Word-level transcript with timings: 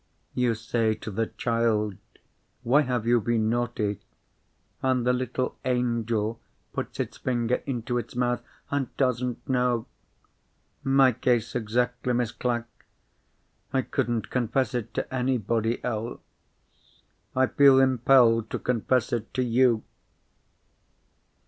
You 0.33 0.55
say 0.55 0.95
to 0.95 1.11
the 1.11 1.27
child, 1.27 1.93
Why 2.63 2.81
have 2.81 3.05
you 3.05 3.21
been 3.21 3.51
naughty? 3.51 3.99
And 4.81 5.05
the 5.05 5.13
little 5.13 5.59
angel 5.63 6.39
puts 6.73 6.99
its 6.99 7.17
finger 7.17 7.61
into 7.67 7.99
its 7.99 8.15
mouth, 8.15 8.41
and 8.71 8.89
doesn't 8.97 9.47
know. 9.47 9.85
My 10.83 11.11
case 11.11 11.53
exactly, 11.53 12.13
Miss 12.13 12.31
Clack! 12.31 12.65
I 13.71 13.83
couldn't 13.83 14.31
confess 14.31 14.73
it 14.73 14.91
to 14.95 15.13
anybody 15.13 15.83
else. 15.83 16.19
I 17.35 17.45
feel 17.45 17.79
impelled 17.79 18.49
to 18.49 18.57
confess 18.57 19.13
it 19.13 19.31
to 19.35 19.43
_you! 19.43 19.83